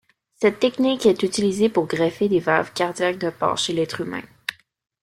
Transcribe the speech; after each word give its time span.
Cette 0.37 0.57
technique 0.59 1.05
est 1.05 1.21
utilisée 1.21 1.69
pour 1.69 1.85
greffer 1.85 2.27
des 2.27 2.39
valves 2.39 2.73
cardiaques 2.73 3.19
de 3.19 3.29
porcs 3.29 3.59
chez 3.59 3.71
l'être 3.73 4.01
humain. 4.01 4.23